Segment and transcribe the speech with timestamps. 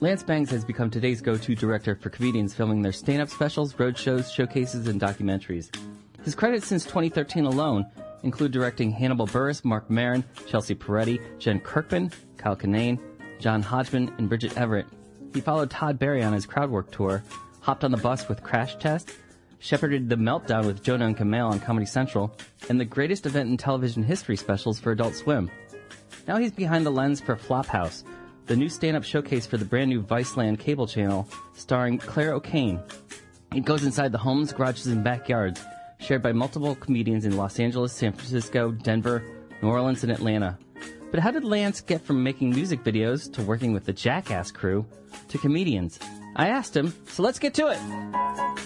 [0.00, 4.30] Lance Bangs has become today's go-to director for comedians filming their stand-up specials, road shows,
[4.30, 5.74] showcases, and documentaries.
[6.24, 7.86] His credits since 2013 alone
[8.22, 12.98] include directing Hannibal Buress, Marc Maron, Chelsea Peretti, Jen Kirkman, Kyle Kinane,
[13.38, 14.86] John Hodgman, and Bridget Everett.
[15.32, 17.22] He followed Todd Barry on his crowd work tour,
[17.60, 19.12] hopped on the bus with Crash Test,
[19.58, 22.36] shepherded The Meltdown with Jonah and Kumail on Comedy Central,
[22.68, 25.50] and the greatest event in television history specials for Adult Swim.
[26.26, 28.04] Now he's behind the lens for Flophouse,
[28.46, 32.80] the new stand-up showcase for the brand new Viceland cable channel, starring Claire O'Kane.
[33.54, 35.60] It goes inside the homes, garages, and backyards,
[35.98, 39.24] shared by multiple comedians in Los Angeles, San Francisco, Denver,
[39.62, 40.58] New Orleans, and Atlanta.
[41.10, 44.84] But how did Lance get from making music videos to working with the Jackass crew
[45.28, 45.98] to comedians?
[46.36, 48.63] I asked him, so let's get to it.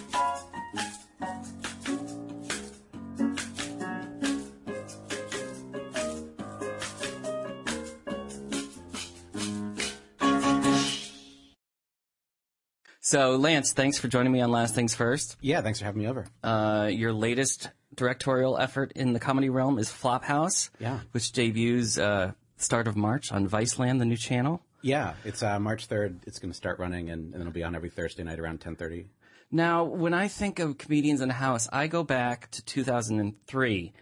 [13.11, 15.39] So, Lance, thanks for joining me on Last Things First.
[15.41, 16.27] Yeah, thanks for having me over.
[16.45, 21.01] Uh, your latest directorial effort in the comedy realm is Flophouse, Yeah.
[21.13, 24.61] which debuts uh, start of March on Viceland, the new channel.
[24.83, 26.19] Yeah, it's uh, March 3rd.
[26.27, 29.07] It's going to start running, and, and it'll be on every Thursday night around 10.30.
[29.51, 33.93] Now, when I think of comedians in a house, I go back to 2003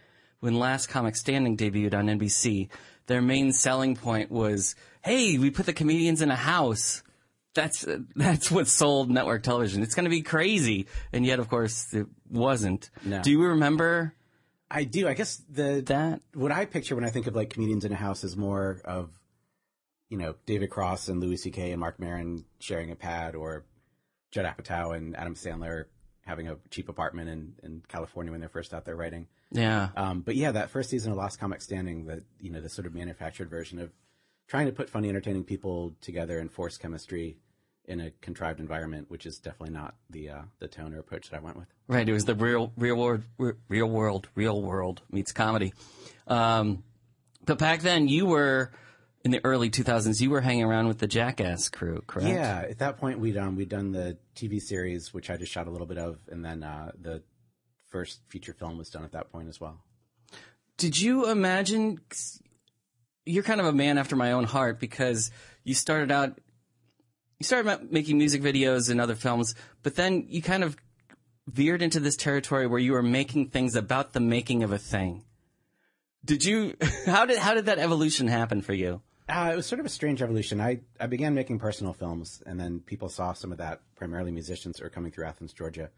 [0.41, 2.67] when Last Comic Standing debuted on NBC.
[3.05, 7.03] Their main selling point was, "Hey, we put the comedians in a house."
[7.53, 9.81] That's that's what sold network television.
[9.81, 12.89] It's going to be crazy, and yet, of course, it wasn't.
[13.03, 13.21] No.
[13.21, 14.13] Do you remember
[14.69, 15.07] I do.
[15.07, 16.21] I guess the that?
[16.33, 19.09] what I picture when I think of like comedians in a house is more of,
[20.09, 21.71] you know, David Cross and Louis C.K.
[21.71, 23.65] and Marc Maron sharing a pad, or
[24.31, 25.85] Judd Apatow and Adam Sandler
[26.25, 29.27] having a cheap apartment in, in California when they're first out there writing.
[29.49, 32.67] Yeah, Um, but yeah, that first season of Last Comic Standing, that you know, the
[32.67, 33.91] sort of manufactured version of
[34.47, 37.37] trying to put funny, entertaining people together and force chemistry
[37.85, 41.37] in a contrived environment, which is definitely not the uh, the tone or approach that
[41.37, 41.67] I went with.
[41.87, 42.07] right.
[42.07, 43.23] It was the real, real world,
[43.69, 45.73] real world, real world meets comedy.
[46.27, 46.83] Um,
[47.45, 48.71] but back then, you were
[49.23, 50.19] in the early 2000s.
[50.21, 52.29] You were hanging around with the Jackass crew, correct?
[52.29, 55.67] Yeah, at that point we'd um we'd done the TV series, which I just shot
[55.67, 57.23] a little bit of, and then uh, the
[57.87, 59.81] first feature film was done at that point as well.
[60.77, 61.99] Did you imagine?
[63.27, 65.31] You're kind of a man after my own heart because
[65.63, 66.39] you started out,
[67.39, 70.77] you started making music videos and other films, but then you kind of
[71.47, 75.23] veered into this territory where you were making things about the making of a thing.
[76.23, 76.75] Did you?
[77.05, 79.01] How did how did that evolution happen for you?
[79.29, 80.61] Uh, it was sort of a strange evolution.
[80.61, 84.77] I, I began making personal films, and then people saw some of that, primarily musicians
[84.77, 85.89] that were coming through Athens, Georgia,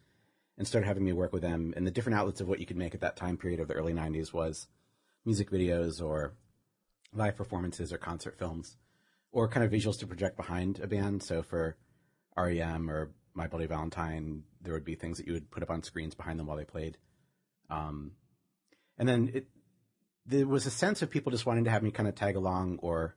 [0.57, 1.73] and started having me work with them.
[1.77, 3.75] And the different outlets of what you could make at that time period of the
[3.75, 4.67] early 90s was
[5.25, 6.33] music videos or
[7.13, 8.77] live performances or concert films
[9.31, 11.23] or kind of visuals to project behind a band.
[11.23, 11.77] So for
[12.37, 15.83] REM or My Bloody Valentine, there would be things that you would put up on
[15.83, 16.97] screens behind them while they played.
[17.69, 18.11] Um,
[18.97, 19.47] and then it,
[20.25, 22.79] there was a sense of people just wanting to have me kind of tag along
[22.81, 23.15] or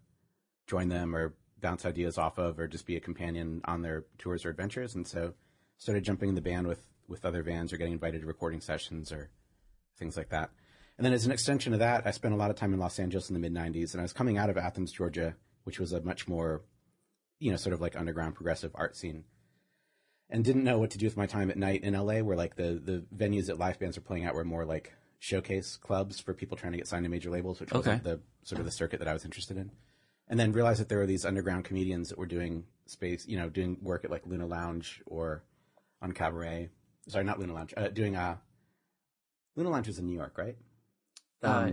[0.66, 4.44] join them or bounce ideas off of or just be a companion on their tours
[4.44, 4.94] or adventures.
[4.94, 5.34] And so
[5.78, 9.12] started jumping in the band with, with other bands or getting invited to recording sessions
[9.12, 9.30] or
[9.98, 10.50] things like that.
[11.02, 13.00] And then as an extension of that, I spent a lot of time in Los
[13.00, 15.92] Angeles in the mid 90s and I was coming out of Athens, Georgia, which was
[15.92, 16.62] a much more,
[17.40, 19.24] you know, sort of like underground progressive art scene
[20.30, 22.54] and didn't know what to do with my time at night in LA where like
[22.54, 26.34] the, the venues that live bands were playing at were more like showcase clubs for
[26.34, 29.00] people trying to get signed to major labels, which wasn't the sort of the circuit
[29.00, 29.72] that I was interested in.
[30.28, 33.48] And then realized that there were these underground comedians that were doing space, you know,
[33.48, 35.42] doing work at like Luna Lounge or
[36.00, 36.70] Un-Cabaret.
[37.08, 37.74] Sorry, not Luna Lounge.
[37.76, 38.36] Uh, doing uh,
[39.56, 40.56] Luna Lounge was in New York, right?
[41.42, 41.72] Uh,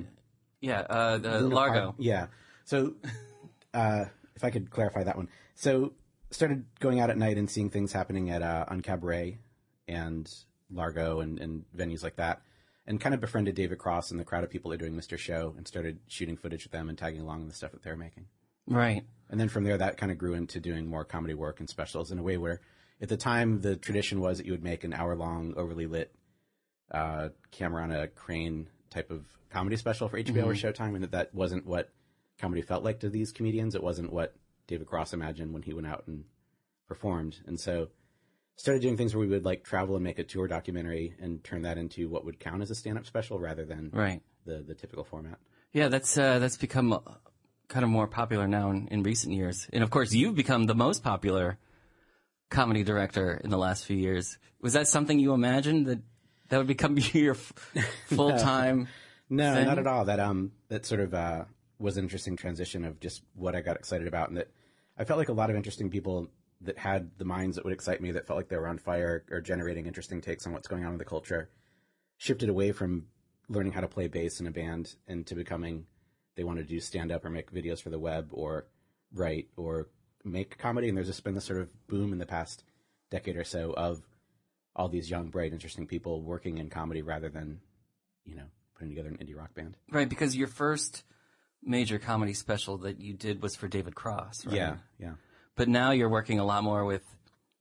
[0.61, 1.83] yeah, uh, the Luna Largo.
[1.83, 2.27] Park- yeah.
[2.65, 2.95] So,
[3.73, 4.05] uh,
[4.35, 5.29] if I could clarify that one.
[5.55, 5.93] So,
[6.31, 9.39] started going out at night and seeing things happening at uh, Un-Cabaret
[9.87, 10.31] and
[10.71, 12.41] Largo and, and venues like that,
[12.85, 15.17] and kind of befriended David Cross and the crowd of people that are doing Mr.
[15.17, 18.25] Show and started shooting footage with them and tagging along the stuff that they're making.
[18.67, 19.03] Right.
[19.29, 22.11] And then from there, that kind of grew into doing more comedy work and specials
[22.11, 22.61] in a way where,
[23.01, 26.13] at the time, the tradition was that you would make an hour long, overly lit,
[26.91, 31.11] uh, camera on a crane type of comedy special for HBO or Showtime, and that
[31.11, 31.89] that wasn't what
[32.39, 33.75] comedy felt like to these comedians.
[33.75, 34.35] It wasn't what
[34.67, 36.23] David Cross imagined when he went out and
[36.87, 37.37] performed.
[37.45, 37.89] And so
[38.55, 41.61] started doing things where we would like travel and make a tour documentary and turn
[41.63, 44.21] that into what would count as a stand-up special rather than Right.
[44.45, 45.37] the the typical format.
[45.71, 46.99] Yeah, that's uh, that's become uh,
[47.67, 50.75] kind of more popular now in, in recent years, and of course, you've become the
[50.75, 51.57] most popular
[52.49, 54.37] comedy director in the last few years.
[54.61, 55.99] Was that something you imagined that
[56.49, 58.87] that would become your full time?
[59.31, 59.67] No, thing?
[59.67, 60.05] not at all.
[60.05, 61.45] That um that sort of uh,
[61.77, 64.49] was an interesting transition of just what I got excited about, and that
[64.97, 66.31] I felt like a lot of interesting people
[66.61, 69.23] that had the minds that would excite me, that felt like they were on fire
[69.29, 71.51] or generating interesting takes on what's going on in the culture,
[72.17, 73.05] shifted away from
[73.49, 75.85] learning how to play bass in a band into becoming
[76.35, 78.65] they wanted to do stand up or make videos for the web or
[79.13, 79.89] write or
[80.23, 80.87] make comedy.
[80.87, 82.63] And there's just been this sort of boom in the past
[83.11, 84.01] decade or so of
[84.75, 87.59] all these young, bright, interesting people working in comedy rather than,
[88.25, 88.45] you know,
[88.75, 89.75] putting together an indie rock band.
[89.91, 91.03] Right, because your first
[91.61, 94.55] major comedy special that you did was for David Cross, right?
[94.55, 95.13] Yeah, yeah.
[95.55, 97.03] But now you're working a lot more with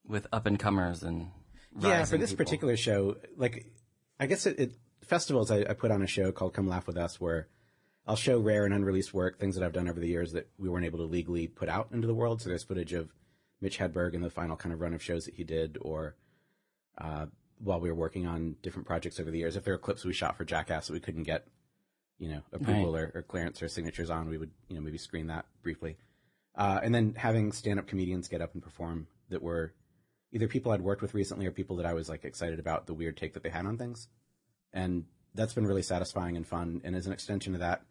[0.06, 1.31] with up and comers and
[1.78, 2.44] Yeah, for this people.
[2.44, 3.66] particular show, like,
[4.19, 4.72] I guess it, it
[5.02, 7.49] festivals, I, I put on a show called Come Laugh With Us where
[8.06, 10.70] I'll show rare and unreleased work, things that I've done over the years that we
[10.70, 12.40] weren't able to legally put out into the world.
[12.40, 13.10] So there's footage of
[13.60, 16.14] Mitch Hedberg in the final kind of run of shows that he did, or
[17.00, 17.27] uh,
[17.59, 19.56] while we were working on different projects over the years.
[19.56, 21.47] If there were clips we shot for Jackass that we couldn't get,
[22.19, 25.29] you know, approval or, or clearance or signatures on, we would, you know, maybe screen
[25.29, 25.97] that briefly.
[26.55, 29.73] Uh, and then having stand-up comedians get up and perform that were
[30.33, 32.95] either people I'd worked with recently or people that I was like excited about the
[32.95, 34.09] weird take that they had on things.
[34.73, 35.05] And
[35.35, 36.81] that's been really satisfying and fun.
[36.85, 37.83] And as an extension of that,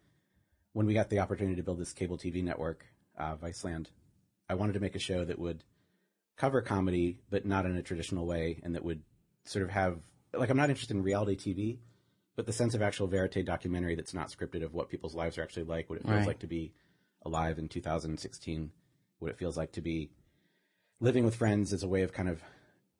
[0.72, 2.84] when we got the opportunity to build this cable TV network,
[3.18, 3.86] uh, Viceland,
[4.48, 5.64] I wanted to make a show that would
[6.38, 9.02] cover comedy, but not in a traditional way, and that would
[9.44, 9.98] sort of have
[10.32, 11.78] like I'm not interested in reality TV,
[12.36, 15.42] but the sense of actual verite documentary that's not scripted of what people's lives are
[15.42, 16.26] actually like, what it feels Right.
[16.26, 16.72] like to be
[17.22, 18.70] alive in 2016,
[19.18, 20.10] what it feels like to be
[21.00, 22.42] living with friends as a way of kind of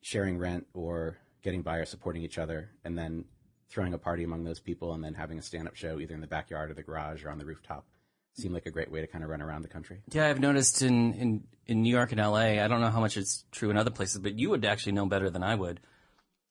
[0.01, 3.25] sharing rent or getting by or supporting each other, and then
[3.69, 6.27] throwing a party among those people, and then having a stand-up show either in the
[6.27, 7.87] backyard or the garage or on the rooftop.
[8.39, 10.01] Seemed like a great way to kind of run around the country.
[10.13, 13.17] Yeah, I've noticed in, in, in New York and LA, I don't know how much
[13.17, 15.81] it's true in other places, but you would actually know better than I would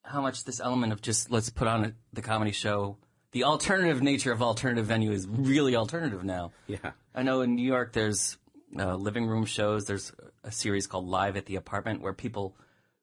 [0.03, 2.97] how much this element of just let's put on a, the comedy show,
[3.33, 6.51] the alternative nature of alternative venue is really alternative now.
[6.65, 6.91] Yeah.
[7.13, 8.37] I know in New York there's
[8.79, 9.83] uh, living room shows.
[9.85, 10.13] There's
[10.45, 12.55] a series called Live at the Apartment where people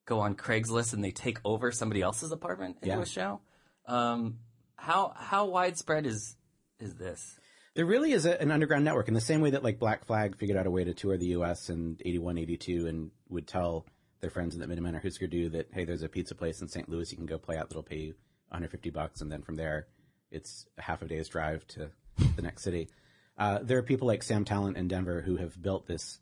[0.06, 3.02] go on Craigslist and they take over somebody else's apartment into Yeah.
[3.02, 3.40] a show.
[3.86, 4.38] Um,
[4.76, 6.36] how how widespread is
[6.80, 7.38] is this?
[7.74, 10.36] There really is a, an underground network in the same way that like Black Flag
[10.36, 11.70] figured out a way to tour the U.S.
[11.70, 13.86] in 81, 82 and would tell
[14.20, 16.68] their friends in the Minutemen or Husker Du that, hey, there's a pizza place in
[16.68, 16.88] St.
[16.88, 18.14] Louis you can go play at that'll pay you
[18.48, 19.20] 150 bucks.
[19.20, 19.88] And then from there,
[20.30, 21.90] it's a half a day's drive to
[22.36, 22.88] the next city.
[23.36, 26.20] Uh, there are people like Sam Tallent in Denver who have built this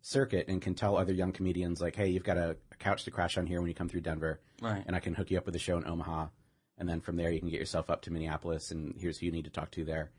[0.00, 3.10] circuit and can tell other young comedians like, hey, you've got a, a couch to
[3.10, 4.40] crash on here when you come through Denver.
[4.60, 4.84] Right.
[4.86, 6.28] And I can hook you up with a show in Omaha.
[6.78, 9.32] And then from there, you can get yourself up to Minneapolis and here's who you
[9.32, 10.10] need to talk to there.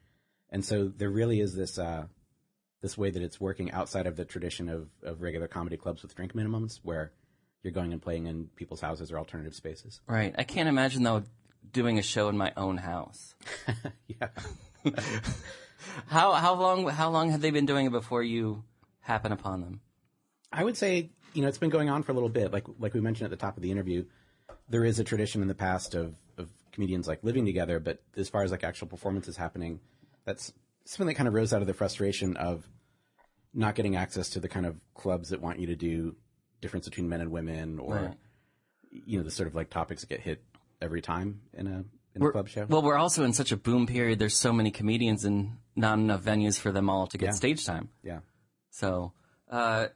[0.54, 2.06] And so there really is this uh,
[2.82, 6.16] this way that it's working outside of the tradition of, of regular comedy clubs with
[6.16, 7.12] drink minimums, where
[7.64, 10.00] you're going and playing in people's houses or alternative spaces.
[10.08, 10.36] Right.
[10.38, 11.24] I can't imagine though
[11.72, 13.36] doing a show in my own house.
[14.08, 14.28] Yeah,
[16.08, 18.64] How how long how long had they been doing it before you
[19.00, 19.82] happen upon them?
[20.52, 22.52] I would say you know it's been going on for a little bit.
[22.52, 24.06] Like like we mentioned at the top of the interview,
[24.70, 28.30] there is a tradition in the past of of comedians like living together, but as
[28.30, 29.80] far as like actual performances happening,
[30.26, 30.54] that's
[30.86, 32.68] something that kind of rose out of the frustration of
[33.54, 36.16] not getting access to the kind of clubs that want you to do
[36.62, 38.18] difference between men and women or Right.
[38.92, 40.44] you know the sort of like topics that get hit
[40.82, 41.84] every time in a
[42.16, 42.66] in a club show.
[42.70, 44.20] Well, we're also in such a boom period.
[44.20, 47.32] There's so many comedians and not enough venues for them all to get Yeah.
[47.32, 47.90] stage time.
[48.04, 48.20] yeah.
[48.70, 49.14] So,
[49.50, 49.88] uh,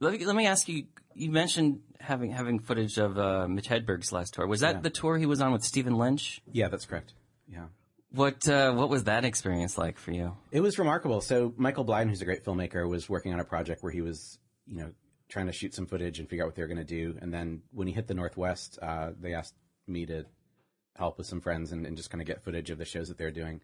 [0.00, 0.86] let me let me ask you.
[1.14, 4.46] You mentioned having having footage of uh, Mitch Hedberg's last tour.
[4.46, 4.80] Was that Yeah.
[4.82, 6.42] the tour he was on with Stephen Lynch?
[6.50, 7.12] Yeah, that's correct.
[7.48, 7.66] Yeah.
[8.14, 10.36] What uh, what was that experience like for you?
[10.50, 11.22] It was remarkable.
[11.22, 14.38] So Michael Blieden, who's a great filmmaker, was working on a project where he was,
[14.66, 14.92] you know,
[15.28, 17.16] trying to shoot some footage and figure out what they were going to do.
[17.20, 19.54] And then when he hit the Northwest, uh, they asked
[19.86, 20.26] me to
[20.94, 23.16] help with some friends and, and just kind of get footage of the shows that
[23.16, 23.62] they were doing.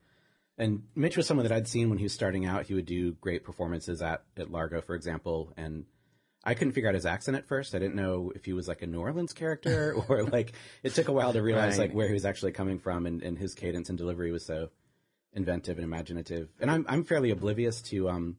[0.57, 2.67] And Mitch was someone that I'd seen when he was starting out.
[2.67, 5.53] He would do great performances at, at Largo, for example.
[5.57, 5.85] And
[6.45, 7.75] I couldn't figure out his accent at first.
[7.75, 10.53] I didn't know if he was like a New Orleans character or like
[10.83, 11.89] it took a while to realize Right.
[11.89, 14.71] like where he was actually coming from and, and his cadence and delivery was so
[15.33, 16.49] inventive and imaginative.
[16.61, 18.37] And I'm I'm fairly oblivious to um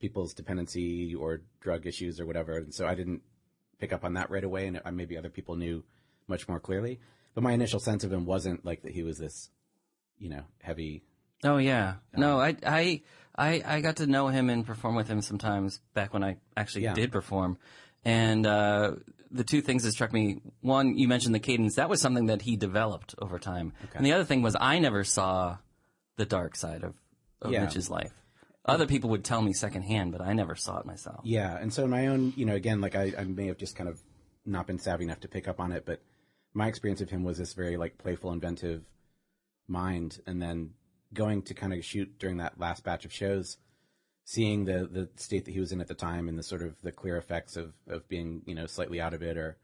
[0.00, 3.22] people's dependency or drug issues or whatever, and so I didn't
[3.78, 4.66] pick up on that right away.
[4.66, 5.84] And maybe other people knew
[6.26, 7.00] much more clearly.
[7.34, 9.50] But my initial sense of him wasn't like that he was this,
[10.18, 11.04] you know, heavy.
[11.44, 13.02] Oh yeah, no, I I
[13.36, 16.84] I I got to know him and perform with him sometimes back when I actually
[16.84, 16.94] Yeah.
[16.94, 17.56] did perform,
[18.04, 18.96] and uh,
[19.30, 20.40] the two things that struck me.
[20.60, 21.76] One, you mentioned the cadence.
[21.76, 23.72] That was something that he developed over time.
[23.94, 25.58] And the other thing was I never saw
[26.16, 26.94] the dark side of,
[27.40, 27.64] of Yeah.
[27.64, 28.12] Mitch's life.
[28.66, 31.20] Other people would tell me secondhand, but I never saw it myself.
[31.24, 33.74] Yeah, and so in my own, you know, again, like I, I may have just
[33.76, 33.98] kind of
[34.44, 36.02] not been savvy enough to pick up on it, but
[36.52, 38.82] my experience of him was this very like playful, inventive
[39.66, 40.74] mind, and then
[41.12, 43.56] going to kind of shoot during that last batch of shows,
[44.24, 46.74] seeing the the state that he was in at the time and the sort of
[46.82, 49.56] the clear effects of of being you know slightly out of it or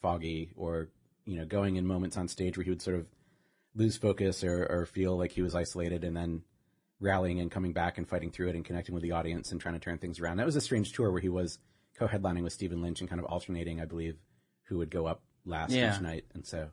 [0.00, 0.88] foggy or
[1.24, 3.06] you know going in moments on stage where he would sort of
[3.74, 6.42] lose focus or, or feel like he was isolated and then
[7.00, 9.74] rallying and coming back and fighting through it and connecting with the audience and trying
[9.74, 10.36] to turn things around.
[10.38, 11.58] That was a strange tour where he was
[11.96, 14.16] co-headlining with Stephen Lynch and kind of alternating, I believe,
[14.64, 15.94] who would go up last Yeah.
[15.94, 16.24] each night.
[16.34, 16.70] And so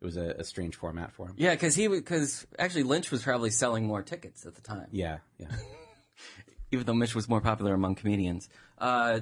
[0.00, 1.34] it was a, a strange format for him.
[1.36, 5.18] Yeah, because he because actually Lynch was probably selling more tickets at the time, Yeah,
[5.38, 5.48] yeah.
[6.70, 8.48] even though Mitch was more popular among comedians.
[8.78, 9.20] Uh,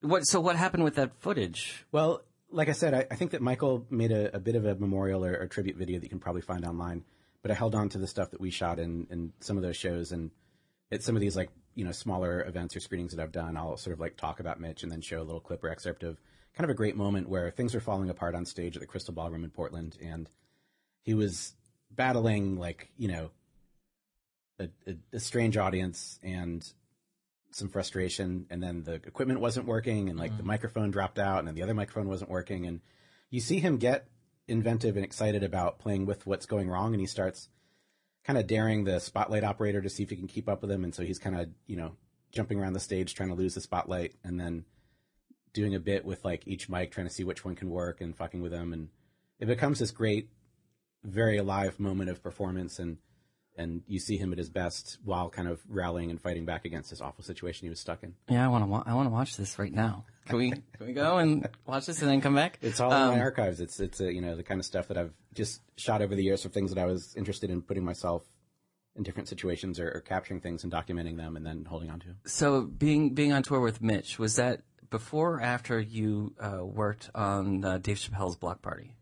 [0.00, 1.84] what so what happened with that footage?
[1.92, 4.74] Well, like I said, I, I think that Michael made a, a bit of a
[4.74, 7.04] memorial or, or tribute video that you can probably find online.
[7.42, 9.76] But I held on to the stuff that we shot in, in some of those
[9.76, 10.30] shows, and
[10.92, 13.76] at some of these like you know smaller events or screenings that I've done, I'll
[13.76, 16.20] sort of like talk about Mitch and then show a little clip or excerpt of
[16.54, 19.14] kind of a great moment where things were falling apart on stage at the Crystal
[19.14, 20.28] Ballroom in Portland, and
[21.02, 21.54] he was
[21.90, 23.30] battling like you know
[24.58, 26.72] a, a, a strange audience and
[27.50, 30.48] some frustration and then the equipment wasn't working and like the mm-hmm.
[30.48, 32.80] microphone dropped out and then the other microphone wasn't working and
[33.30, 34.06] you see him get
[34.48, 37.48] inventive and excited about playing with what's going wrong and he starts
[38.24, 40.84] kind of daring the spotlight operator to see if he can keep up with him
[40.84, 41.92] and so he's kind of you know
[42.30, 44.64] jumping around the stage trying to lose the spotlight and then
[45.52, 48.16] doing a bit with like each mic trying to see which one can work and
[48.16, 48.88] fucking with them and
[49.38, 50.28] it becomes this great
[51.04, 52.98] very alive moment of performance and
[53.56, 56.90] and you see him at his best while kind of rallying and fighting back against
[56.90, 58.14] this awful situation he was stuck in.
[58.28, 60.06] Yeah, I want to wa- I want to watch this right now.
[60.26, 62.58] Can we can we go and watch this and then come back?
[62.62, 63.60] It's all in my archives.
[63.60, 66.22] It's it's a, you know the kind of stuff that I've just shot over the
[66.22, 68.24] years for things that I was interested in putting myself
[68.94, 72.06] in different situations or, or capturing things and documenting them and then holding on to.
[72.26, 77.10] So being being on tour with Mitch was that before or after you uh, worked
[77.14, 78.94] on uh, Dave Chappelle's Block Party?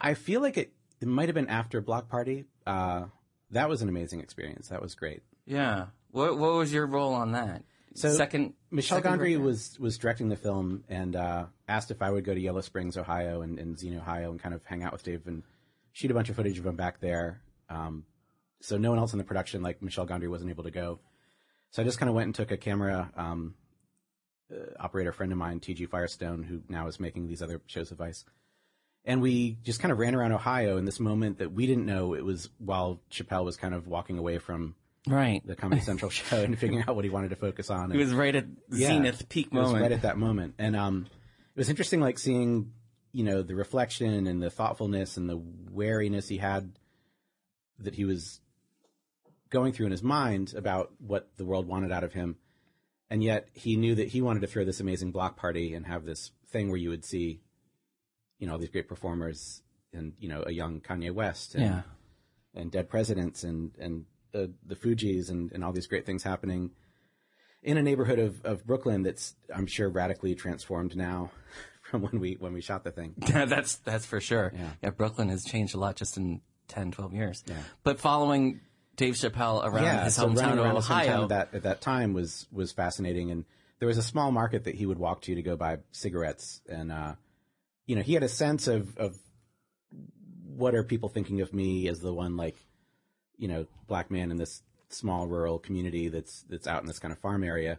[0.00, 2.44] I feel like it it might have been after Block Party.
[2.66, 3.06] Uh,
[3.50, 4.68] that was an amazing experience.
[4.68, 5.22] That was great.
[5.46, 5.86] Yeah.
[6.10, 7.64] What what was your role on that?
[7.94, 12.10] So, second, Michelle second Gondry was was directing the film and uh, asked if I
[12.10, 14.92] would go to Yellow Springs, Ohio, and, and Xenia, Ohio, and kind of hang out
[14.92, 15.42] with Dave and
[15.92, 17.40] shoot a bunch of footage of him back there.
[17.70, 18.04] Um,
[18.60, 20.98] so no one else in the production, like Michel Gondry, wasn't able to go.
[21.70, 23.10] So I just kind of went and took a camera.
[23.16, 23.54] Um,
[24.52, 25.86] uh, operator friend of mine, T.G.
[25.86, 28.24] Firestone, who now is making these other shows of Vice.
[29.04, 32.14] And we just kind of ran around Ohio in this moment that we didn't know
[32.14, 34.74] it was while Chappelle was kind of walking away from
[35.06, 35.46] right.
[35.46, 37.92] the Comedy Central show and figuring out what he wanted to focus on.
[37.92, 38.88] It was right at Yeah.
[38.88, 39.82] zenith peak It was moment.
[39.82, 41.06] right at that moment, and um,
[41.54, 42.72] it was interesting, like seeing,
[43.12, 46.78] you know, the reflection and the thoughtfulness and the wariness he had
[47.78, 48.40] that he was
[49.50, 52.36] going through in his mind about what the world wanted out of him,
[53.10, 56.04] and yet he knew that he wanted to throw this amazing block party and have
[56.04, 57.40] this thing where you would see,
[58.38, 59.62] you know, all these great performers
[59.94, 61.82] and you know a young Kanye West and yeah.
[62.54, 64.04] and dead presidents and and
[64.34, 66.72] the the Fugees and and all these great things happening
[67.62, 71.30] in a neighborhood of of Brooklyn that's I'm sure radically transformed now
[71.82, 73.14] from when we when we shot the thing.
[73.18, 74.52] that's that's for sure.
[74.82, 74.90] Yeah.
[74.90, 77.44] Brooklyn has changed a lot just in 10, 12 years.
[77.46, 77.56] Yeah.
[77.82, 78.60] But following
[78.96, 81.62] Dave Chappelle around his so hometown of around the same town Ohio, at that at
[81.62, 83.44] that time was was fascinating and
[83.78, 86.90] there was a small market that he would walk to to go buy cigarettes and
[86.92, 87.14] uh
[87.86, 89.16] you know he had a sense of of
[90.46, 92.56] what are people thinking of me as the one like
[93.36, 97.12] you know black man in this small rural community that's that's out in this kind
[97.12, 97.78] of farm area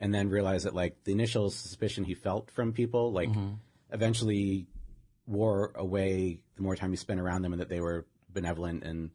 [0.00, 3.28] and then realize that like the initial suspicion he felt from people like
[3.92, 4.66] eventually
[5.26, 9.10] wore away the more time he spent around them and that they were benevolent and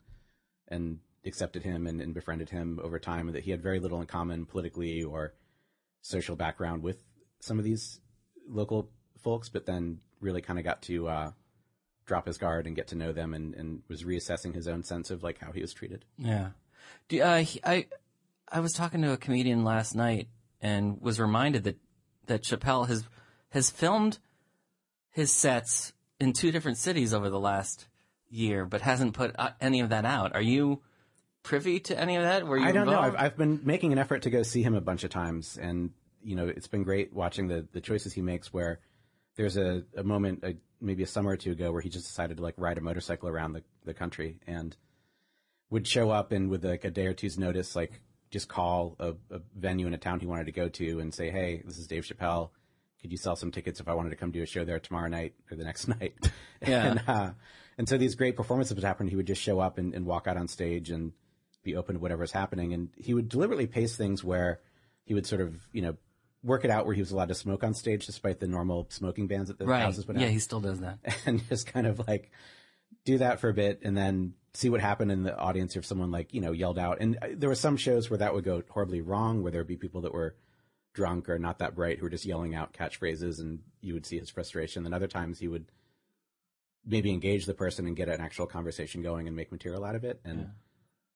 [0.68, 4.01] and accepted him and, and befriended him over time and that he had very little
[4.01, 5.34] in common politically or
[6.01, 7.01] social background with
[7.39, 8.00] some of these
[8.48, 8.89] local
[9.22, 11.32] folks but then really kind of got to uh,
[12.05, 15.10] drop his guard and get to know them and, and was reassessing his own sense
[15.12, 16.50] of like how he was treated Yeah.
[17.07, 17.88] Do, uh, he- I
[18.51, 20.27] I was talking to a comedian last night
[20.62, 21.77] and was reminded that
[22.27, 23.03] that Chappelle has
[23.50, 24.19] has filmed
[25.12, 27.88] his sets in two different cities over the last
[28.29, 30.33] year, but hasn't put uh, any of that out.
[30.33, 30.81] Are you
[31.43, 32.45] privy to any of that?
[32.48, 33.00] Were you I don't know.
[33.00, 33.15] I've.
[33.15, 35.91] I've been making an effort to go see him a bunch of times, and
[36.24, 38.53] you know, it's been great watching the the choices he makes.
[38.53, 38.79] Where
[39.35, 42.37] there's a, a moment, uh maybe a summer or two ago, where he just decided
[42.37, 44.75] to like ride a motorcycle around the the country and
[45.69, 49.13] would show up and with like a day or two's notice, like just call a,
[49.31, 51.87] a venue in a town he wanted to go to and say, "Hey, this is
[51.87, 52.49] Dave Chappelle.
[53.01, 55.07] could you sell some tickets if I wanted to come do a show there tomorrow
[55.07, 56.15] night or the next night?
[56.61, 56.85] Yeah.
[56.87, 57.31] and, uh,
[57.77, 59.07] and so these great performances would happen.
[59.07, 61.11] He would just show up and, and walk out on stage and
[61.63, 62.73] be open to whatever's happening.
[62.73, 64.59] And he would deliberately pace things where
[65.05, 65.95] he would sort of, you know,
[66.43, 69.27] work it out where he was allowed to smoke on stage despite the normal smoking
[69.27, 69.81] bans that the Right.
[69.81, 71.00] houses would Yeah, he still does that.
[71.25, 72.31] and just kind of like
[73.05, 76.12] do that for a bit and then see what happened in the audience if someone
[76.12, 76.97] like, you know, yelled out.
[77.00, 79.67] And uh, there were some shows where that would go horribly wrong, where there would
[79.67, 80.35] be people that were
[80.93, 84.19] drunk or not that bright who were just yelling out catchphrases and you would see
[84.19, 84.85] his frustration.
[84.85, 85.65] And other times he would
[86.85, 90.03] maybe engage the person and get an actual conversation going and make material out of
[90.03, 90.19] it.
[90.23, 90.50] And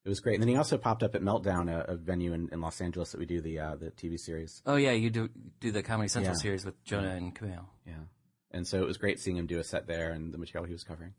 [0.08, 0.36] it was great.
[0.36, 3.12] And then he also popped up at Meltdown, a, a venue in, in Los Angeles
[3.12, 4.62] that we do the, uh, the TV series.
[4.66, 6.42] Oh yeah, you do do the Comedy Central Yeah.
[6.42, 7.66] series with Jonah and Kumail.
[7.86, 7.96] Yeah.
[8.52, 10.72] And so it was great seeing him do a set there and the material he
[10.72, 11.14] was covering.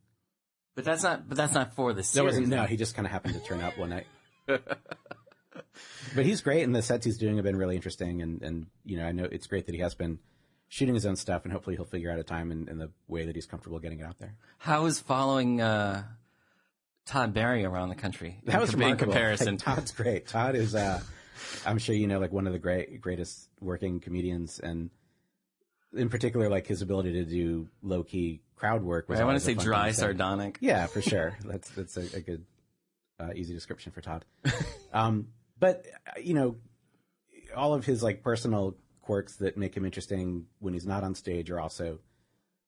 [0.75, 1.28] But that's not.
[1.28, 2.38] But that's not for the series.
[2.49, 2.64] no.
[2.64, 4.07] He just kind of happened to turn up one night.
[4.47, 8.23] but he's great, and the sets he's doing have been really interesting.
[8.23, 10.18] And and you know, I know it's great that he has been
[10.68, 13.26] shooting his own stuff, and hopefully he'll figure out a time and, in the way
[13.26, 14.35] that he's comfortable getting it out there.
[14.59, 16.04] How is following uh,
[17.08, 18.38] Todd Barry around the country?
[18.44, 19.54] That was com- in comparison.
[19.54, 20.26] Like, Todd's great.
[20.26, 21.00] Todd is, uh,
[21.64, 24.90] I'm sure you know, like one of the great greatest working comedians, and
[25.94, 29.08] in particular, like his ability to do low key crowd work.
[29.08, 30.00] Was I want to say dry thing to say.
[30.02, 30.58] sardonic.
[30.60, 31.38] Yeah, for sure.
[31.44, 32.44] That's that's a, a good,
[33.18, 34.26] uh, easy description for Todd.
[34.92, 36.56] Um, but uh, you know,
[37.56, 41.50] all of his like personal quirks that make him interesting when he's not on stage
[41.50, 42.00] are also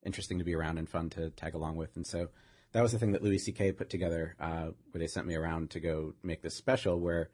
[0.03, 1.95] interesting to be around and fun to tag along with.
[1.97, 2.31] And so
[2.73, 3.73] that was the thing that Louis C.K.
[3.73, 7.31] put together, uh, where they sent me around to go make this special, where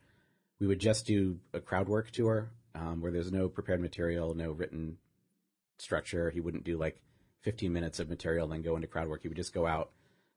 [0.59, 4.53] we would just do a crowd work tour, um, where there's no prepared material, no
[4.53, 4.99] written
[5.79, 6.31] structure.
[6.31, 7.01] He wouldn't do like
[7.43, 9.23] 15 minutes of material and then go into crowd work.
[9.23, 9.91] He would just go out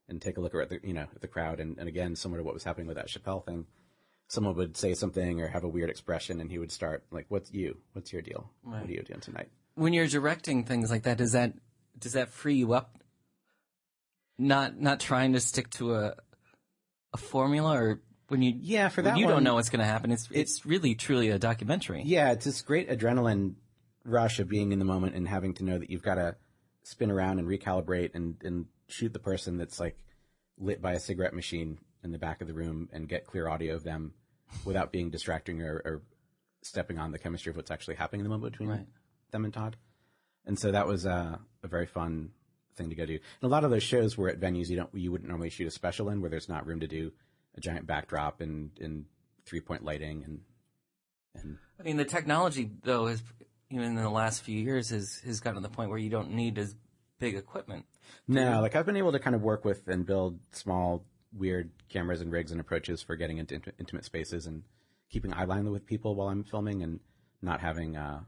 [0.08, 1.60] and take a look at the you know at the crowd.
[1.60, 3.66] And, and again, similar to what was happening with that Chappelle thing,
[4.28, 7.52] someone would say something or have a weird expression, and he would start like, "What's
[7.52, 7.78] you?
[7.92, 8.50] What's your deal?
[8.62, 11.54] What are you doing tonight?" When you're directing things like that, does that
[11.98, 12.98] does that free you up?
[14.40, 16.14] Not not trying to stick to a
[17.12, 19.84] a formula, or when you Yeah, for that you one- don't know what's going to
[19.86, 20.10] happen.
[20.10, 22.02] It's it's really truly a documentary.
[22.06, 23.56] Yeah, it's this great adrenaline
[24.04, 26.36] rush of being in the moment and having to know that you've got to
[26.84, 29.98] spin around and recalibrate and, and shoot the person that's like
[30.56, 33.74] lit by a cigarette machine in the back of the room and get clear audio
[33.74, 34.14] of them
[34.64, 36.02] without being distracting or, or
[36.62, 38.86] stepping on the chemistry of what's actually happening in the moment between Right.
[39.32, 39.76] them and Todd.
[40.46, 42.30] And so that was uh, a very fun
[42.80, 43.14] thing to go do.
[43.14, 45.66] And a lot of those shows were at venues you don't you wouldn't normally shoot
[45.66, 47.12] a special in where there's not room to do
[47.56, 49.04] a giant backdrop and, and
[49.44, 50.40] three point lighting and
[51.34, 53.22] and I mean, the technology though has
[53.70, 56.32] even in the last few years has has gotten to the point where you don't
[56.32, 56.74] need as
[57.18, 57.86] big equipment.
[58.26, 62.20] No, like I've been able to kind of work with and build small, weird cameras
[62.20, 64.62] and rigs and approaches for getting into int- intimate spaces and
[65.10, 67.00] keeping eye line with people while I'm filming and
[67.42, 68.20] not having uh,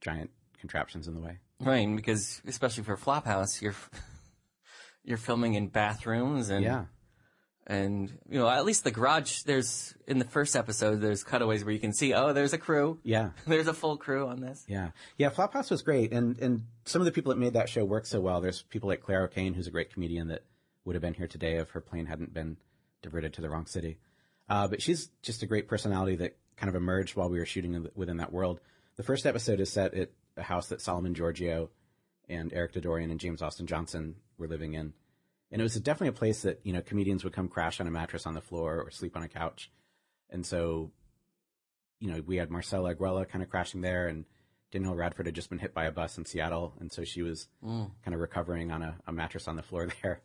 [0.00, 1.38] giant contraptions in the way.
[1.60, 3.74] Right, because especially for Flophouse, you're
[5.04, 6.84] you're filming in bathrooms and Yeah.
[7.66, 9.42] and you know at least the garage.
[9.42, 12.98] There's in the first episode, there's cutaways where you can see, oh, there's a crew.
[13.02, 13.30] Yeah.
[13.46, 14.64] There's a full crew on this.
[14.68, 14.90] Yeah.
[15.18, 15.30] Yeah.
[15.30, 16.12] Flophouse was great.
[16.12, 18.40] And, and some of the people that made that show work so well.
[18.40, 20.44] There's people like Claire O'Kane, who's a great comedian that
[20.84, 22.56] would have been here today if her plane hadn't been
[23.02, 23.98] diverted to the wrong city.
[24.48, 27.74] Uh, but she's just a great personality that kind of emerged while we were shooting
[27.74, 28.60] in the, within that world.
[28.96, 31.68] The first episode is set at a house that Solomon Georgio
[32.28, 34.92] and Eric Dadourian and James Austin Johnson were living in.
[35.52, 37.90] And it was definitely a place that, you know, comedians would come crash on a
[37.90, 39.70] mattress on the floor or sleep on a couch.
[40.28, 40.90] And so
[42.00, 44.24] you know, we had Marcella Arguello kind of crashing there, and
[44.70, 47.48] Danielle Radford had just been hit by a bus in Seattle, and so she was
[47.64, 47.90] mm.
[48.04, 50.20] kind of recovering on a, a mattress on the floor there.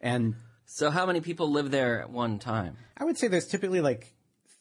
[0.00, 2.76] And So how many people live there at one time?
[2.96, 4.14] I would say there's typically like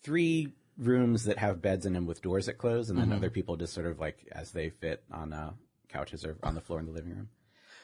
[0.04, 3.58] three rooms that have beds in them with doors that close, and then other people
[3.58, 5.52] just sort of like as they fit on uh,
[5.90, 7.30] couches or on the floor in the living room.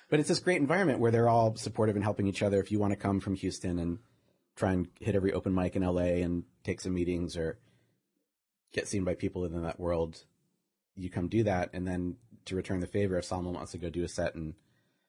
[0.09, 2.59] But it's this great environment where they're all supportive and helping each other.
[2.59, 3.99] If you want to come from Houston and
[4.55, 7.57] try and hit every open mic in LA and take some meetings or
[8.71, 10.23] get seen by people in that world,
[10.95, 11.71] you come do that.
[11.73, 14.53] And then to return the favor, if Solomon wants to go do a set in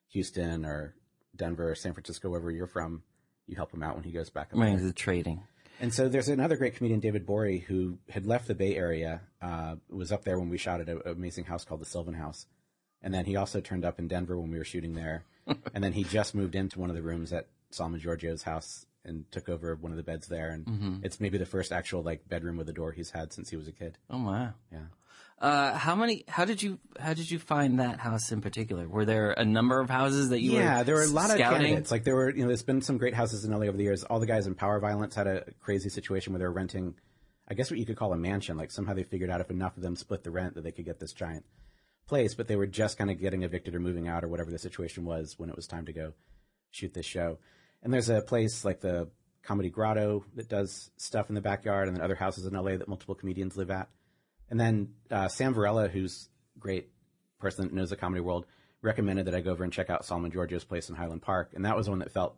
[0.09, 0.95] Houston or
[1.35, 3.03] Denver or San Francisco, wherever you're from,
[3.45, 4.49] you help him out when he goes back.
[4.51, 5.43] Right, the trading.
[5.79, 9.75] And so there's another great comedian, David Gborie, who had left the Bay Area, uh,
[9.89, 12.47] was up there when we shot at an amazing house called the Sylvan House.
[13.01, 15.23] And then he also turned up in Denver when we were shooting there.
[15.73, 19.31] and then he just moved into one of the rooms at Solomon Georgio's house and
[19.31, 20.49] took over one of the beds there.
[20.49, 23.55] And it's maybe the first actual like bedroom with a door he's had since he
[23.55, 23.97] was a kid.
[24.09, 24.53] Oh wow.
[24.71, 24.85] Yeah.
[25.39, 26.23] Uh, how many?
[26.27, 26.79] How did you?
[26.99, 28.87] How did you find that house in particular?
[28.87, 30.59] Were there a number of houses that you were?
[30.59, 31.91] Yeah, there were a lot of candidates.
[31.91, 34.03] Like there were, you know, there's been some great houses in LA over the years.
[34.03, 36.95] All the guys in Power Violence had a crazy situation where they were renting,
[37.47, 38.57] I guess what you could call a mansion.
[38.57, 40.85] Like somehow they figured out if enough of them split the rent that they could
[40.85, 41.45] get this giant
[42.07, 44.57] place, but they were just kind of getting evicted or moving out or whatever the
[44.57, 46.13] situation was when it was time to go
[46.71, 47.37] shoot this show.
[47.87, 49.07] And there's a place like the
[49.43, 52.89] Comedy Grotto that does stuff in the backyard, and then other houses in LA that
[52.89, 53.87] multiple comedians live at.
[54.49, 56.89] And then uh, Sam Varela, who's a great
[57.39, 58.45] person that knows the comedy world,
[58.81, 61.63] recommended that I go over and check out Solomon Georgio's place in Highland Park, and
[61.63, 62.35] that was one that felt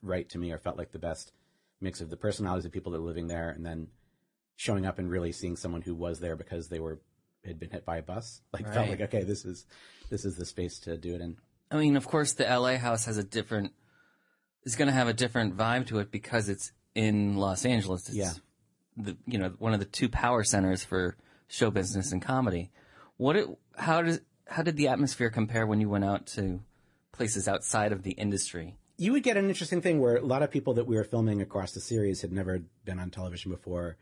[0.00, 1.32] right to me, or felt like the best
[1.82, 3.88] mix of the personalities of people that are living there, and then
[4.56, 6.98] showing up and really seeing someone who was there because they were
[7.44, 8.40] had been hit by a bus.
[8.54, 9.66] Like felt like okay, this is
[10.08, 11.36] this is the space to do it in.
[11.70, 13.74] I mean, of course, the LA house has a different,
[14.64, 18.08] is going to have a different vibe to it because it's in Los Angeles.
[18.08, 18.32] It's Yeah.
[18.96, 21.16] The, you know, one of the two power centers for
[21.46, 22.70] show business and comedy.
[23.16, 26.60] What it, how does, how did the atmosphere compare when you went out to
[27.12, 28.76] places outside of the industry?
[28.98, 31.40] you would get an interesting thing where a lot of people that we were filming
[31.40, 33.96] across the series had never been on television before,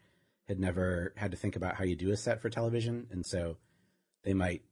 [0.49, 3.59] had never had to think about how you do a set for television, and so
[4.25, 4.63] they might,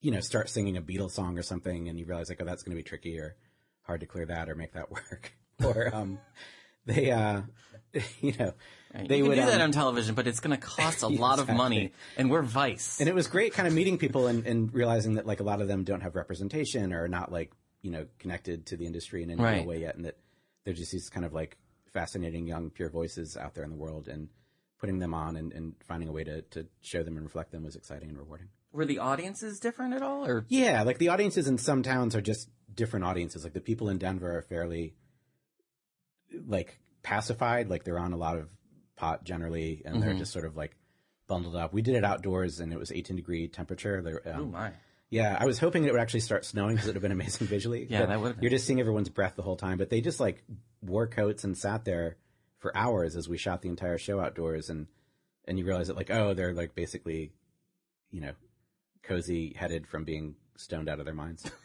[0.00, 2.64] you know, start singing a Beatles song or something, and you realize like, oh, that's
[2.64, 3.36] going to be tricky or
[3.86, 5.32] hard to clear that or make that work.
[5.64, 6.18] or um,
[6.84, 7.42] they, uh,
[8.20, 8.52] you know,
[8.94, 11.08] they you can would do that um, on television, but it's going to cost a
[11.26, 13.00] lot of money, and we're Vice.
[13.00, 15.60] and it was great kind of meeting people and, and realizing that like a lot
[15.60, 19.22] of them don't have representation or are not like you know connected to the industry
[19.22, 19.66] in any Right.
[19.66, 20.16] way yet and that
[20.64, 21.56] they're just these kind of like
[21.92, 24.28] fascinating young pure voices out there in the world and
[24.78, 27.62] putting them on and, and finding a way to, to show them and reflect them
[27.64, 31.46] was exciting and rewarding Were the audiences different at all, or yeah like the audiences
[31.48, 33.44] in some towns are just different audiences.
[33.44, 34.94] Like the people in denver are fairly
[36.46, 37.70] like pacified.
[37.70, 38.48] Like they're on a lot of
[38.96, 40.76] pot generally and they're just sort of like
[41.26, 41.72] bundled up.
[41.72, 44.02] We did it outdoors and it was 18 degree temperature.
[44.02, 44.72] There, um, oh my,
[45.10, 47.46] Yeah, I was hoping it would actually start snowing because it would have been amazing
[47.48, 47.86] visually.
[47.88, 48.36] Yeah, that been.
[48.40, 50.42] You're just seeing everyone's breath the whole time, but they just like
[50.82, 52.16] wore coats and sat there
[52.58, 54.86] for hours as we shot the entire show outdoors, and
[55.44, 57.32] and you realize that like oh they're like basically,
[58.10, 58.32] you know,
[59.02, 61.48] cozy headed from being stoned out of their minds.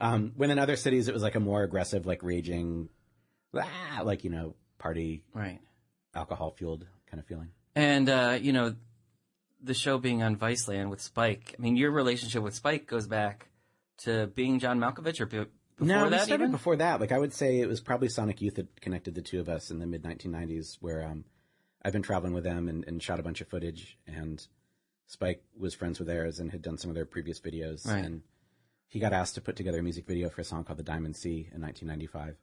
[0.00, 2.88] um, when in other cities it was like a more aggressive, like raging,
[3.54, 5.60] ah, like you know party right.
[6.14, 7.50] alcohol fueled kind of feeling.
[7.74, 8.74] And uh, you know,
[9.62, 11.54] the show being on Viceland with Spike.
[11.58, 13.48] I mean, your relationship with Spike goes back
[13.98, 15.44] to being John Malkovich, or be-
[15.76, 16.50] before no, we that started even.
[16.52, 17.00] before that.
[17.00, 19.70] Like I would say, it was probably Sonic Youth that connected the two of us
[19.70, 21.24] in the mid 1990s, where um,
[21.84, 24.44] I've been traveling with them and, and shot a bunch of footage, and
[25.06, 28.04] Spike was friends with theirs and had done some of their previous videos, Right.
[28.04, 28.22] and
[28.90, 31.16] he got asked to put together a music video for a song called "The Diamond
[31.16, 32.36] Sea" in 1995.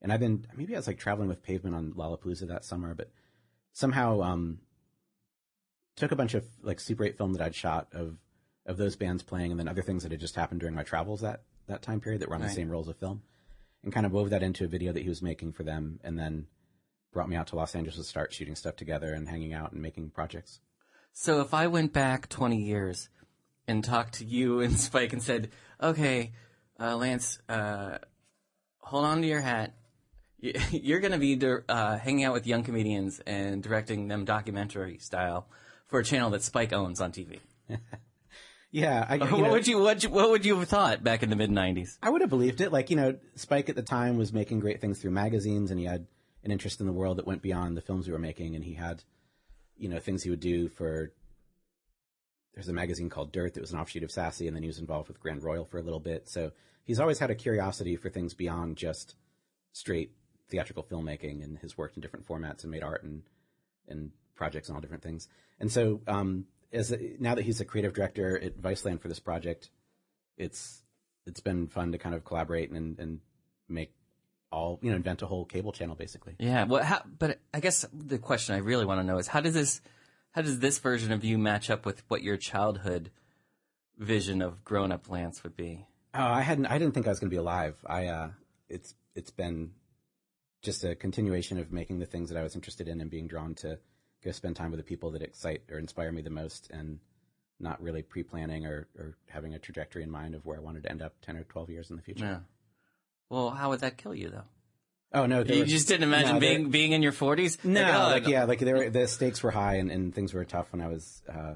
[0.00, 3.10] And I've been maybe I was like traveling with Pavement on Lollapalooza that summer, but
[3.72, 4.58] somehow um,
[5.96, 8.16] took a bunch of like Super 8 film that I'd shot of
[8.66, 11.20] of those bands playing, and then other things that had just happened during my travels
[11.20, 12.48] that that time period that were on Right.
[12.48, 13.22] the same rolls of film,
[13.84, 16.18] and kind of wove that into a video that he was making for them, and
[16.18, 16.46] then
[17.12, 19.82] brought me out to Los Angeles to start shooting stuff together and hanging out and
[19.82, 20.60] making projects.
[21.12, 23.10] So if I went back 20 years
[23.66, 25.50] and talked to you and Spike and said,
[25.82, 26.32] "Okay,
[26.80, 27.98] uh, Lance, uh,
[28.80, 29.74] hold on to your hat.
[30.38, 35.46] You're going to be uh, hanging out with young comedians and directing them documentary style
[35.86, 37.40] for a channel that Spike owns on TV."
[38.74, 41.28] Yeah, I, what know, would you what, you- what would you have thought back in
[41.28, 41.98] the mid 90s?
[42.02, 42.72] I would have believed it.
[42.72, 45.84] Like, you know, Spike at the time was making great things through magazines and he
[45.84, 46.06] had
[46.42, 48.54] an interest in the world that went beyond the films we were making.
[48.56, 49.04] And he had,
[49.76, 51.12] you know, things he would do for,
[52.54, 54.46] there's a magazine called Dirt that was an offshoot of Sassy.
[54.46, 56.28] And then he was involved with Grand Royal for a little bit.
[56.28, 56.52] So
[56.84, 59.14] he's always had a curiosity for things beyond just
[59.72, 60.12] straight
[60.50, 63.22] theatrical filmmaking and has worked in different formats and made art and,
[63.88, 65.28] and projects and all different things.
[65.60, 69.70] And so, um, as now that he's a creative director at Viceland for this project,
[70.36, 70.82] it's
[71.26, 73.20] it's been fun to kind of collaborate and and
[73.68, 73.92] make
[74.50, 76.34] all you know invent a whole cable channel basically.
[76.38, 79.40] Yeah, well, how, but I guess the question I really want to know is how
[79.40, 79.80] does this
[80.32, 83.10] how does this version of you match up with what your childhood
[83.98, 85.86] vision of grown up Lance would be?
[86.14, 87.76] Oh, I hadn't I didn't think I was going to be alive.
[87.86, 88.30] I uh,
[88.68, 89.72] it's it's been
[90.62, 93.54] just a continuation of making the things that I was interested in and being drawn
[93.56, 93.78] to
[94.24, 97.00] go spend time with the people that excite or inspire me the most and
[97.58, 100.90] not really pre-planning or, or having a trajectory in mind of where I wanted to
[100.90, 102.24] end up 10 or 12 years in the future.
[102.24, 102.38] Yeah.
[103.28, 104.44] Well, how would that kill you though?
[105.14, 107.58] Oh no, You was- just didn't imagine no, being being in your forties?
[107.64, 110.72] No, oh, like yeah, like were, the stakes were high and, and things were tough
[110.72, 111.54] when I was uh,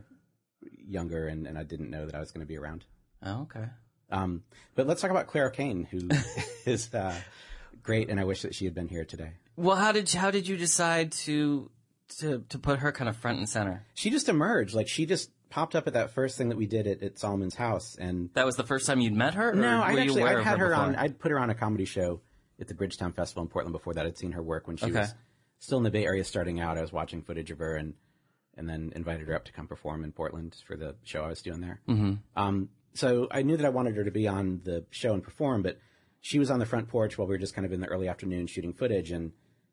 [0.87, 2.85] younger and, and I didn't know that I was going to be around.
[3.23, 3.67] Oh, okay.
[4.11, 4.43] Um,
[4.75, 6.09] but let's talk about Claire Kane, who
[6.71, 7.15] is uh,
[7.83, 9.33] great, and I wish that she had been here today.
[9.57, 11.71] Well, how did you, how did you decide to
[12.19, 13.85] to to put her kind of front and center?
[13.95, 16.87] She just emerged, like she just popped up at that first thing that we did
[16.87, 19.51] at, at Solomon's house, and That was the first time you'd met her.
[19.51, 20.95] Or no, I'd actually I'd had her, on.
[20.95, 22.21] I'd put her on a comedy show
[22.61, 24.07] at the Bridgetown Festival in Portland before that.
[24.07, 25.01] I'd seen her work when she Okay.
[25.01, 25.15] was
[25.59, 26.79] still in the Bay Area starting out.
[26.79, 27.95] I was watching footage of her and
[28.59, 31.43] and then invited her up to come perform in Portland for the show I was
[31.43, 31.81] doing there.
[31.87, 32.15] Mm-hmm.
[32.37, 35.61] Um, so I knew that I wanted her to be on the show and perform,
[35.63, 35.79] but
[36.23, 38.09] she was on the front porch while we were just kind of in the early
[38.09, 39.33] afternoon shooting footage and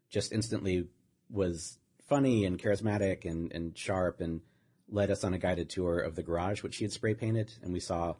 [0.10, 0.86] just instantly
[1.30, 4.42] was funny and charismatic and, and sharp and
[4.90, 7.54] led us on a guided tour of the garage, which she had spray painted.
[7.64, 8.16] And we saw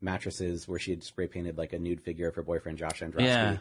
[0.00, 3.24] mattresses where she had spray painted like a nude figure of her boyfriend, Josh Androsky.
[3.24, 3.56] Yeah.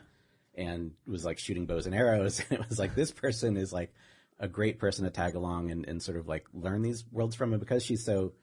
[0.58, 2.42] And was like shooting bows and arrows.
[2.50, 3.94] And it was like, this person is like
[4.40, 7.54] a great person to tag along and, and sort of like learn these worlds from.
[7.54, 8.34] And because she's so,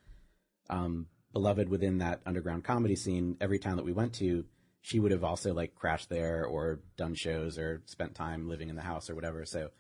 [0.71, 4.45] um, beloved within that underground comedy scene, every time that we went to,
[4.81, 8.77] she would have also like crashed there or done shows or spent time living in
[8.77, 9.45] the house or whatever.
[9.45, 9.71] So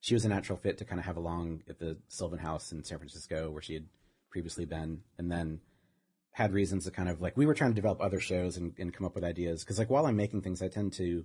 [0.00, 2.82] she was a natural fit to kind of have along at the Sylvan House in
[2.84, 3.86] San Francisco where she had
[4.30, 5.60] previously been, and then
[6.32, 8.92] had reasons to kind of like we were trying to develop other shows and, and
[8.92, 11.24] come up with ideas because like while I'm making things, I tend to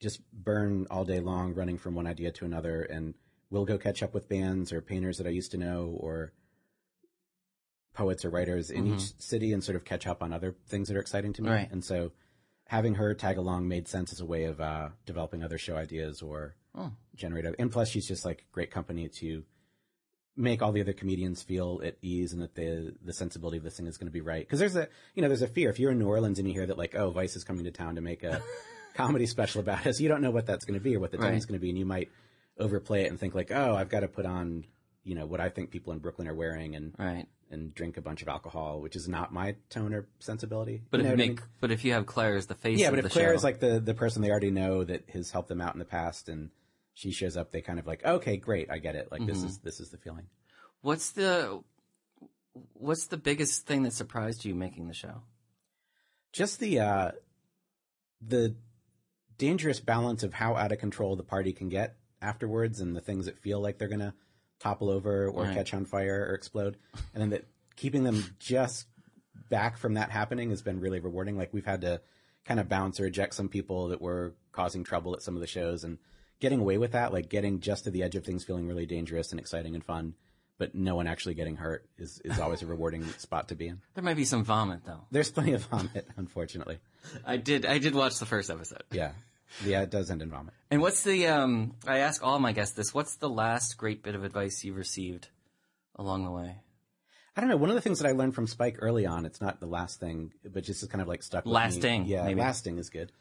[0.00, 3.14] just burn all day long running from one idea to another, and
[3.50, 6.32] we'll go catch up with bands or painters that I used to know or
[7.92, 10.96] poets or writers in each city and sort of catch up on other things that
[10.96, 11.50] are exciting to me.
[11.50, 11.70] Right.
[11.70, 12.12] And so
[12.66, 16.22] having her tag along made sense as a way of uh, developing other show ideas
[16.22, 16.54] or
[17.16, 17.46] generate.
[17.46, 19.44] Other, and plus, she's just like great company to
[20.36, 23.76] make all the other comedians feel at ease and that the the sensibility of this
[23.76, 24.46] thing is going to be right.
[24.46, 26.54] Because there's a you know there's a fear if you're in New Orleans and you
[26.54, 28.40] hear that like oh Vice is coming to town to make a
[29.00, 31.18] comedy special about us, you don't know what that's going to be or what the
[31.18, 31.30] Right.
[31.32, 32.08] tone's going to be, and you might
[32.58, 34.64] overplay it and think like oh I've got to put on
[35.04, 37.26] you know what I think people in Brooklyn are wearing and Right.
[37.50, 40.82] and drink a bunch of alcohol, which is not my tone or sensibility.
[40.90, 41.48] But You if what I make, mean?
[41.60, 43.60] but if you have Claire as the face yeah, but if Claire show, is like
[43.60, 46.50] the the person they already know that has helped them out in the past, and
[46.94, 49.10] she shows up, they kind of like, okay, great, I get it.
[49.10, 49.30] Like Mm-hmm.
[49.30, 50.26] this is this is the feeling.
[50.82, 51.62] what's the
[52.74, 55.22] what's the biggest thing that surprised you making the show?
[56.32, 57.10] Just the uh,
[58.20, 58.54] the
[59.40, 63.24] dangerous balance of how out of control the party can get afterwards, and the things
[63.26, 64.14] that feel like they're gonna
[64.60, 65.54] topple over or Right.
[65.54, 66.76] catch on fire or explode,
[67.14, 68.86] and then that keeping them just
[69.48, 71.36] back from that happening has been really rewarding.
[71.36, 72.00] Like we've had to
[72.44, 75.46] kind of bounce or eject some people that were causing trouble at some of the
[75.46, 75.98] shows and
[76.40, 79.30] getting away with that, like getting just to the edge of things feeling really dangerous
[79.30, 80.14] and exciting and fun,
[80.58, 83.80] but no one actually getting hurt is, is always a rewarding spot to be in.
[83.94, 85.00] There might be some vomit though.
[85.10, 86.78] There's plenty of vomit, unfortunately.
[87.24, 88.82] I did I did watch the first episode.
[88.92, 89.12] Yeah.
[89.64, 90.54] Yeah, it does end in vomit.
[90.70, 94.14] And what's the um I ask all my guests this, what's the last great bit
[94.14, 95.28] of advice you've received
[95.96, 96.56] along the way?
[97.36, 97.56] I don't know.
[97.56, 100.00] One of the things that I learned from Spike early on, it's not the last
[100.00, 101.54] thing, but just is kind of like stuck with me.
[101.54, 102.40] Lasting, Yeah, maybe.
[102.40, 103.12] lasting is good.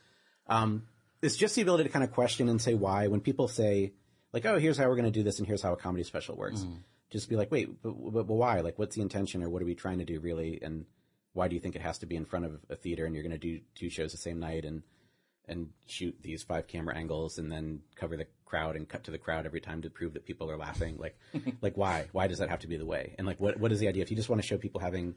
[0.47, 0.87] Um,
[1.21, 3.07] it's just the ability to kind of question and say why.
[3.07, 3.93] When people say,
[4.33, 6.35] like, oh, here's how we're going to do this and here's how a comedy special
[6.35, 6.77] works, Mm-hmm.
[7.11, 8.61] just be like, wait, but, but, but why?
[8.61, 10.59] Like, what's the intention or what are we trying to do really?
[10.61, 10.85] And
[11.33, 13.23] why do you think it has to be in front of a theater and you're
[13.23, 14.81] going to do two shows the same night and
[15.49, 19.17] and shoot these five camera angles and then cover the crowd and cut to the
[19.17, 20.97] crowd every time to prove that people are laughing.
[20.97, 21.17] Like
[21.61, 22.07] like why?
[22.11, 23.15] Why does that have to be the way?
[23.17, 24.03] And like what what is the idea?
[24.03, 25.15] If you just want to show people having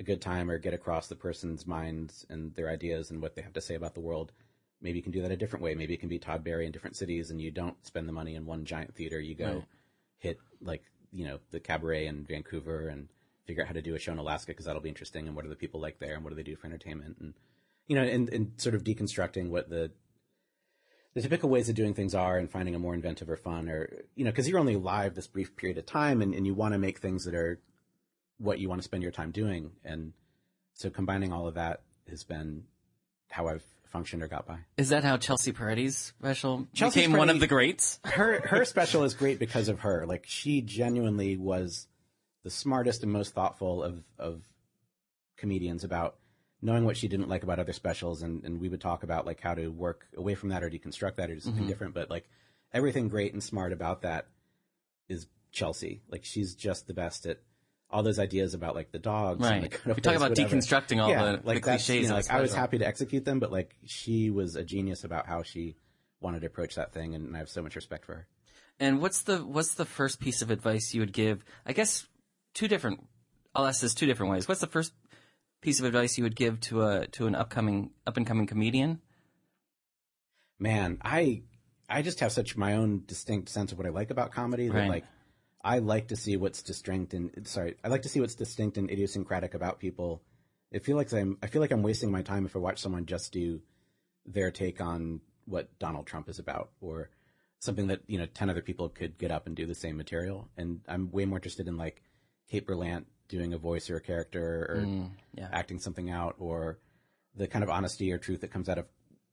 [0.00, 3.42] a good time or get across the person's minds and their ideas and what they
[3.42, 4.32] have to say about the world
[4.82, 5.74] maybe you can do that a different way.
[5.74, 8.34] Maybe it can be Todd Barry in different cities and you don't spend the money
[8.34, 9.18] in one giant theater.
[9.18, 9.64] You go Right.
[10.18, 13.08] hit like you know the cabaret in Vancouver and
[13.46, 15.26] figure out how to do a show in Alaska because that'll be interesting.
[15.26, 16.14] And what are the people like there?
[16.14, 17.16] And what do they do for entertainment?
[17.20, 17.34] And
[17.86, 19.90] you know and, and sort of deconstructing what the
[21.14, 23.88] the typical ways of doing things are and finding a more inventive or fun or
[24.14, 26.72] you know because you're only live this brief period of time and, and you want
[26.72, 27.60] to make things that are
[28.38, 30.12] what you want to spend your time doing and
[30.74, 32.64] so combining all of that has been
[33.30, 34.58] how I've functioned or got by.
[34.76, 38.00] Is that how Chelsea Peretti's special Chelsea became one of the greats?
[38.04, 40.04] her her special is great because of her.
[40.04, 41.86] Like she genuinely was
[42.42, 44.42] the smartest and most thoughtful of of
[45.36, 46.16] comedians about
[46.64, 49.40] knowing what she didn't like about other specials and, and we would talk about like
[49.40, 51.68] how to work away from that or deconstruct that or do something mm-hmm.
[51.68, 51.94] different.
[51.94, 52.28] But like
[52.72, 54.28] everything great and smart about that
[55.08, 56.00] is Chelsea.
[56.08, 57.38] Like she's just the best at
[57.90, 59.46] all those ideas about like the dogs.
[59.46, 59.70] And Right.
[59.70, 60.56] the We talk about whatever.
[60.56, 62.86] deconstructing all yeah, the- the like that's, cliches You know, like I was happy to
[62.86, 65.76] execute them, but like she was a genius about how she
[66.20, 68.26] wanted to approach that thing, and I have so much respect for her.
[68.80, 71.44] And what's the what's the first piece of advice you would give?
[71.66, 72.06] I guess
[72.54, 73.06] two different.
[73.54, 74.48] I'll ask this two different ways.
[74.48, 74.92] What's the first
[75.64, 79.00] piece of advice you would give to a to an upcoming up and coming comedian?
[80.58, 81.42] man, I
[81.88, 84.74] I just have such my own distinct sense of what I like about comedy that
[84.74, 84.88] Right.
[84.88, 85.04] like
[85.62, 88.90] I like to see what's distinct and sorry, I like to see what's distinct and
[88.90, 90.22] idiosyncratic about people.
[90.70, 93.06] It feel like I'm I feel like I'm wasting my time if I watch someone
[93.06, 93.60] just do
[94.26, 97.10] their take on what Donald Trump is about or
[97.58, 100.48] something that, you know, 10 other people could get up and do the same material
[100.56, 102.02] and I'm way more interested in like
[102.50, 104.86] Kate Berlant doing a voice or a character or
[105.34, 105.48] yeah.
[105.52, 106.78] acting something out or
[107.34, 108.86] the kind of honesty or truth that comes out of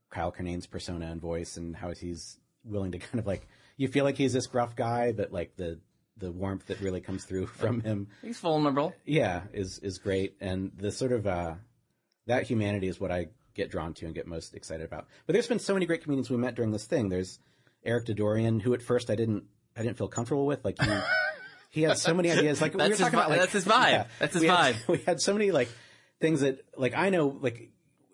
[0.10, 4.04] Kyle Kinane's persona and voice and how he's willing to kind of like you feel
[4.04, 5.80] like he's this gruff guy, but like the
[6.18, 8.94] the warmth that really comes through from him, He's vulnerable.
[9.06, 10.36] yeah, is is great.
[10.42, 11.56] And the sort of uh,
[12.26, 15.08] that humanity is what I get drawn to and get most excited about.
[15.26, 17.10] But there's been so many great comedians we met during this thing.
[17.10, 17.40] There's
[17.84, 19.44] Eric Dadourian, who at first I didn't
[19.76, 20.64] I didn't feel comfortable with.
[20.66, 20.90] Like he,
[21.72, 22.62] he had so many ideas.
[22.62, 24.08] Like we were talking about, like, that's his vibe.
[24.20, 24.88] That's his we had- vibe.
[24.88, 25.70] we had so many like
[26.20, 27.72] things that like I know like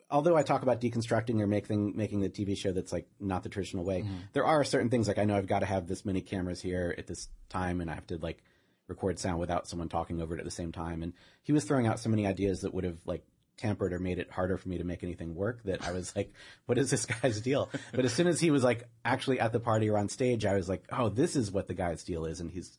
[0.10, 3.50] although I talk about deconstructing or making making the TV show that's like not the
[3.50, 4.14] traditional way, Mm-hmm.
[4.34, 6.96] there are certain things like I know I've got to have this many cameras here
[6.98, 8.42] at this time, and I have to like
[8.88, 11.04] record sound without someone talking over it at the same time.
[11.04, 11.12] And
[11.44, 13.26] he was throwing out so many ideas that would have like
[13.58, 16.32] tampered or made it harder for me to make anything work that I was like,
[16.68, 17.70] what is this guy's deal?
[17.92, 20.54] But as soon as he was like actually at the party or on stage, I
[20.56, 22.78] was like, oh, this is what the guy's deal is, and he's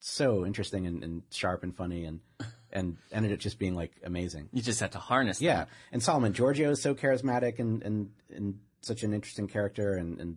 [0.00, 2.20] so interesting and, and sharp and funny and
[2.72, 4.48] and ended up just being like amazing.
[4.52, 5.40] You just have to harness.
[5.40, 5.68] Yeah, that.
[5.92, 10.36] and Solomon Georgio is so charismatic and and and such an interesting character, and and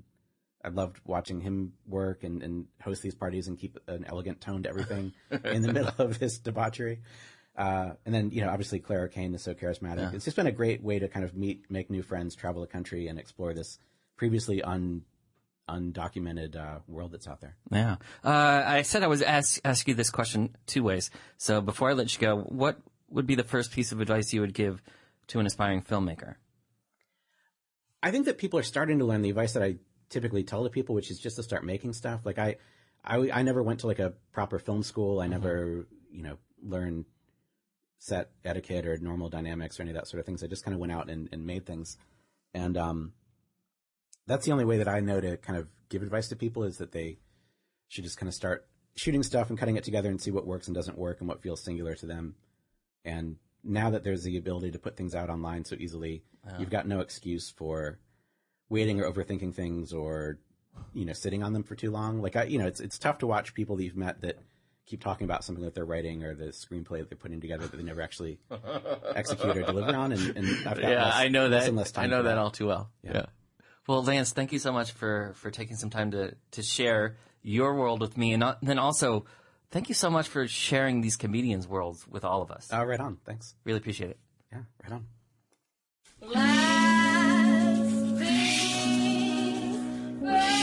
[0.64, 4.64] I loved watching him work and and host these parties and keep an elegant tone
[4.64, 7.00] to everything in the middle of his debauchery.
[7.56, 10.14] Uh, and then you know, obviously Kyle Kinane is so charismatic.
[10.14, 12.68] It's just been a great way to kind of meet, make new friends, travel the
[12.68, 13.78] country, and explore this
[14.16, 15.04] previously un
[15.72, 17.56] undocumented uh, world that's out there.
[17.72, 17.96] Yeah.
[18.24, 21.10] Uh, I said I was ask ask you this question two ways.
[21.38, 22.80] So before I let you go, what
[23.10, 24.82] would be the first piece of advice you would give
[25.28, 26.36] to an aspiring filmmaker?
[28.04, 29.78] I think that people are starting to learn the advice that I
[30.10, 32.22] typically tell to people, which is just to start making stuff.
[32.26, 32.58] Like I,
[33.04, 35.20] I, I never went to like a proper film school.
[35.20, 37.06] I never, you know, learned
[38.00, 40.44] set etiquette or normal dynamics or any of that sort of things.
[40.44, 41.98] I just kind of went out and, and made things.
[42.54, 43.14] And, um,
[44.28, 46.78] that's the only way that I know to kind of give advice to people is
[46.78, 47.18] that they
[47.88, 50.68] should just kind of start shooting stuff and cutting it together and see what works
[50.68, 52.36] and doesn't work and what feels singular to them.
[53.04, 56.24] And now that there's the ability to put things out online so easily,
[56.60, 58.00] you've got no excuse for
[58.70, 60.40] waiting or overthinking things or
[60.94, 62.22] you know sitting on them for too long.
[62.22, 64.40] Like I, you know, it's it's tough to watch people that you've met that
[64.86, 67.76] keep talking about something that they're writing or the screenplay that they're putting together that
[67.78, 68.40] they never actually
[69.16, 70.12] execute or deliver on.
[70.12, 71.74] And, and I've got Yeah, less, I know less that.
[71.76, 72.90] less time I know for that all too well.
[73.04, 73.26] Yeah.
[73.88, 77.76] Well, Lance, thank you so much for for taking some time to to share your
[77.76, 79.26] world with me, and uh, then also
[79.72, 82.70] thank you so much for sharing these comedians' worlds with all of us.
[82.72, 83.18] Oh, right on.
[83.26, 83.56] Thanks.
[83.64, 84.20] really appreciate it.
[84.52, 85.06] Yeah, right on.
[86.22, 90.62] Last thing first.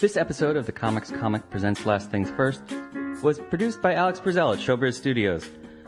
[0.00, 2.62] This episode of the Comics Comic Presents Last Things First
[3.20, 5.44] was produced by Alex Brazell at Showbiz Studios.